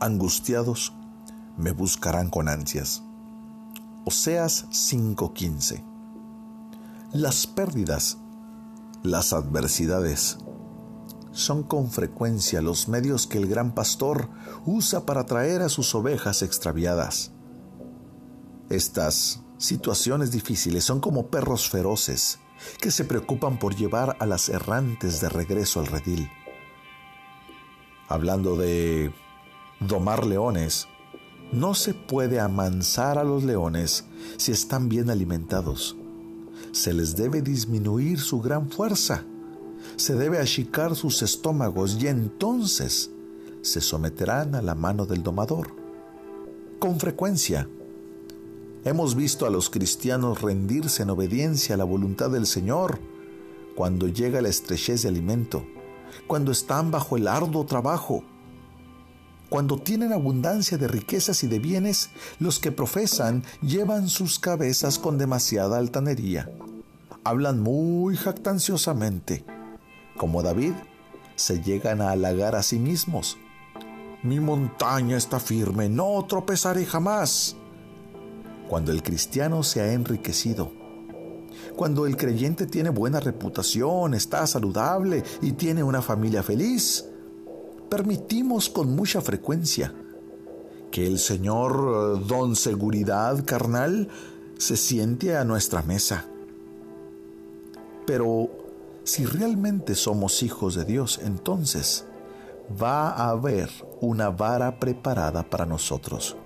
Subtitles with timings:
[0.00, 0.92] angustiados,
[1.56, 3.02] me buscarán con ansias.
[4.04, 5.82] Oseas 5:15.
[7.12, 8.18] Las pérdidas,
[9.02, 10.38] las adversidades,
[11.32, 14.28] son con frecuencia los medios que el gran pastor
[14.64, 17.32] usa para traer a sus ovejas extraviadas.
[18.70, 22.38] Estas situaciones difíciles son como perros feroces
[22.80, 26.30] que se preocupan por llevar a las errantes de regreso al redil.
[28.08, 29.12] Hablando de
[29.80, 30.88] domar leones,
[31.52, 34.04] no se puede amansar a los leones
[34.36, 35.96] si están bien alimentados.
[36.72, 39.24] Se les debe disminuir su gran fuerza.
[39.96, 43.10] Se debe achicar sus estómagos y entonces
[43.62, 45.68] se someterán a la mano del domador.
[46.78, 47.68] Con frecuencia,
[48.84, 52.98] hemos visto a los cristianos rendirse en obediencia a la voluntad del Señor
[53.74, 55.64] cuando llega la estrechez de alimento,
[56.26, 58.24] cuando están bajo el arduo trabajo,
[59.48, 65.18] cuando tienen abundancia de riquezas y de bienes, los que profesan llevan sus cabezas con
[65.18, 66.50] demasiada altanería.
[67.22, 69.44] Hablan muy jactanciosamente.
[70.16, 70.74] Como David,
[71.36, 73.36] se llegan a halagar a sí mismos.
[74.22, 77.56] Mi montaña está firme, no tropezaré jamás.
[78.68, 80.72] Cuando el cristiano se ha enriquecido,
[81.76, 87.04] cuando el creyente tiene buena reputación, está saludable y tiene una familia feliz,
[87.88, 89.94] permitimos con mucha frecuencia
[90.90, 94.08] que el Señor eh, don seguridad carnal
[94.58, 96.26] se siente a nuestra mesa.
[98.06, 98.48] Pero
[99.04, 102.06] si realmente somos hijos de Dios, entonces
[102.82, 103.70] va a haber
[104.00, 106.36] una vara preparada para nosotros.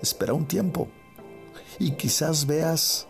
[0.00, 0.88] Espera un tiempo
[1.78, 3.06] y quizás veas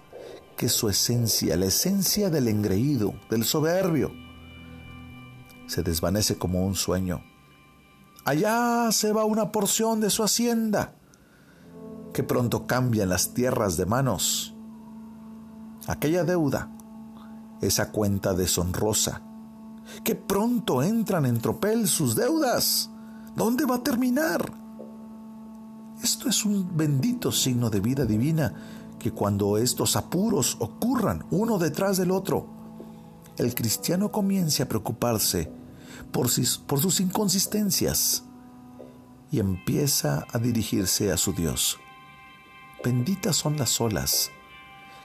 [0.56, 4.12] que su esencia, la esencia del engreído, del soberbio,
[5.66, 7.31] se desvanece como un sueño
[8.24, 10.94] Allá se va una porción de su hacienda,
[12.12, 14.54] que pronto cambian las tierras de manos.
[15.88, 16.70] Aquella deuda,
[17.60, 19.22] esa cuenta deshonrosa,
[20.04, 22.90] que pronto entran en tropel sus deudas.
[23.34, 24.52] ¿Dónde va a terminar?
[26.00, 28.54] Esto es un bendito signo de vida divina
[29.00, 32.46] que cuando estos apuros ocurran uno detrás del otro,
[33.36, 35.61] el cristiano comience a preocuparse
[36.10, 38.24] por sus, inconsistencias
[39.30, 41.78] y empieza a dirigirse a su Dios.
[42.84, 44.30] Benditas son las olas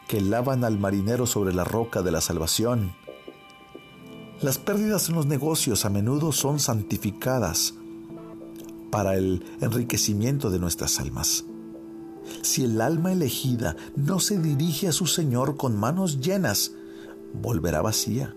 [0.07, 2.95] que lavan al marinero sobre la roca de la salvación.
[4.41, 7.73] Las pérdidas en los negocios a menudo son santificadas
[8.91, 11.45] para el enriquecimiento de nuestras almas.
[12.41, 16.71] Si el alma elegida no se dirige a su Señor con manos llenas,
[17.33, 18.35] volverá vacía.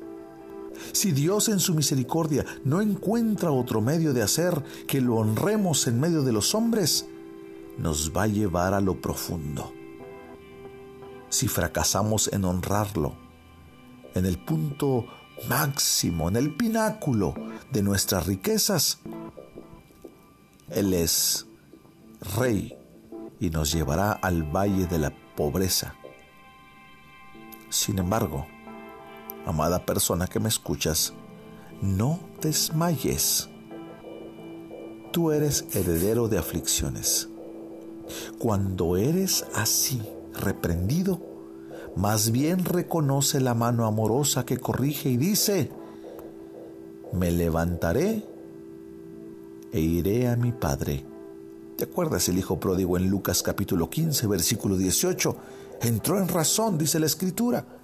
[0.93, 6.01] Si Dios en su misericordia no encuentra otro medio de hacer que lo honremos en
[6.01, 7.07] medio de los hombres,
[7.79, 9.73] nos va a llevar a lo profundo.
[11.29, 13.15] Si fracasamos en honrarlo,
[14.15, 15.07] en el punto
[15.49, 17.35] máximo, en el pináculo
[17.73, 18.99] de nuestras riquezas,
[20.69, 21.47] Él es
[22.37, 22.77] Rey
[23.39, 25.95] y nos llevará al valle de la pobreza.
[27.71, 28.47] Sin embargo,
[29.47, 31.12] amada persona que me escuchas,
[31.81, 33.49] no desmayes.
[35.12, 37.28] Tú eres heredero de aflicciones.
[38.39, 40.03] Cuando eres así,
[40.34, 41.21] reprendido,
[41.97, 45.71] más bien reconoce la mano amorosa que corrige y dice,
[47.12, 48.25] me levantaré
[49.73, 51.05] e iré a mi Padre.
[51.77, 55.37] ¿Te acuerdas el Hijo pródigo en Lucas capítulo 15, versículo 18?
[55.83, 57.80] Entró en razón, dice la Escritura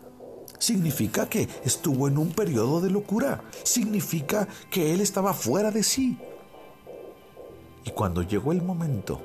[0.58, 6.18] significa que estuvo en un periodo de locura, significa que él estaba fuera de sí.
[7.84, 9.20] Y cuando llegó el momento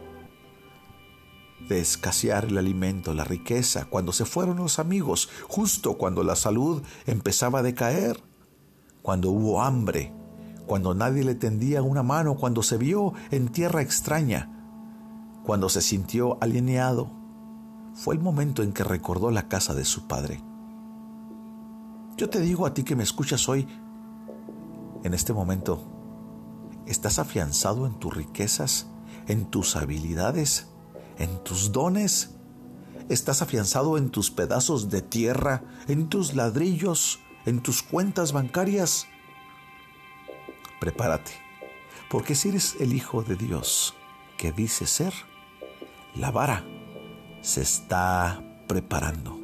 [1.68, 6.84] de escasear el alimento, la riqueza, cuando se fueron los amigos, justo cuando la salud
[7.06, 8.22] empezaba a decaer,
[9.02, 10.14] cuando hubo hambre,
[10.68, 14.50] cuando nadie le tendía una mano, cuando se vio en tierra extraña,
[15.44, 17.12] cuando se sintió alienado,
[17.94, 20.42] fue el momento en que recordó la casa de su padre
[22.18, 23.68] yo te digo a ti que me escuchas hoy,
[25.04, 25.84] en este momento,
[26.86, 28.88] ¿estás afianzado en tus riquezas,
[29.28, 30.68] en tus habilidades,
[31.18, 32.36] en tus dones?
[33.10, 39.08] ¿Estás afianzado en tus pedazos de tierra, en tus ladrillos, en tus cuentas bancarias?
[40.80, 41.32] Prepárate,
[42.10, 43.96] porque si eres el Hijo de Dios
[44.38, 45.14] que dice ser,
[46.16, 46.66] la vara
[47.42, 49.41] se está preparando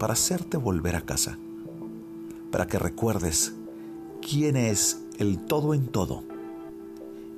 [0.00, 1.38] para hacerte volver a casa
[2.50, 3.52] para que recuerdes
[4.22, 6.24] quién es el todo en todo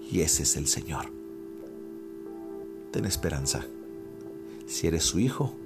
[0.09, 1.13] y ese es el Señor.
[2.93, 3.67] Ten esperanza.
[4.67, 5.57] Si eres su hijo,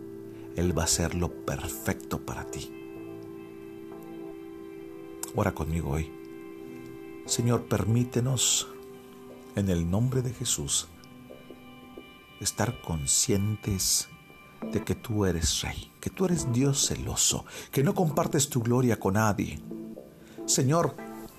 [0.57, 2.73] Él va a hacer lo perfecto para ti.
[5.35, 6.11] Ora conmigo hoy.
[7.27, 8.69] Señor, permítenos,
[9.55, 10.89] en el nombre de Jesús,
[12.41, 14.09] estar conscientes
[14.73, 18.99] de que tú eres rey, que tú eres Dios celoso, que no compartes tu gloria
[18.99, 19.61] con nadie.
[20.47, 20.95] Señor,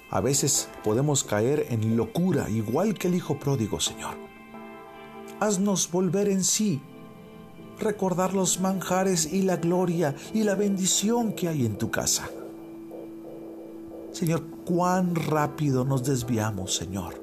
[0.09, 4.15] a veces podemos caer en locura, igual que el Hijo pródigo, Señor.
[5.39, 6.81] Haznos volver en sí,
[7.79, 12.29] recordar los manjares y la gloria y la bendición que hay en tu casa.
[14.11, 17.21] Señor, cuán rápido nos desviamos, Señor,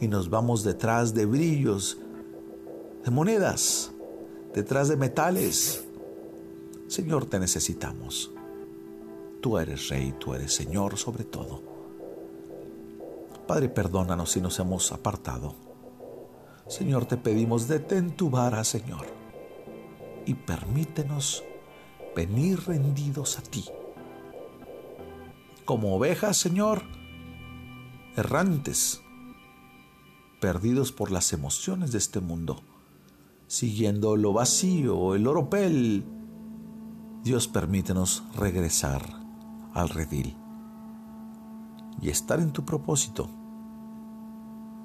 [0.00, 1.98] y nos vamos detrás de brillos,
[3.04, 3.92] de monedas,
[4.56, 5.84] detrás de metales.
[6.88, 8.32] Señor, te necesitamos.
[9.40, 11.62] Tú eres Rey, tú eres Señor sobre todo.
[13.46, 15.54] Padre, perdónanos si nos hemos apartado.
[16.66, 19.06] Señor, te pedimos, detén tu vara, Señor,
[20.24, 21.44] y permítenos
[22.16, 23.64] venir rendidos a ti
[25.66, 26.82] como ovejas, Señor,
[28.16, 29.02] errantes,
[30.40, 32.62] perdidos por las emociones de este mundo,
[33.46, 36.04] siguiendo lo vacío, el oropel.
[37.22, 39.02] Dios permítenos regresar
[39.74, 40.36] al redil
[42.00, 43.28] y estar en tu propósito,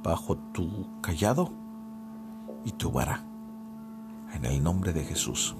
[0.03, 1.51] bajo tu callado
[2.65, 3.23] y tu vara.
[4.33, 5.55] En el nombre de Jesús.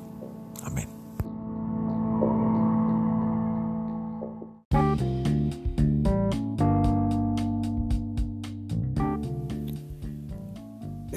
[0.63, 1.00] Amén.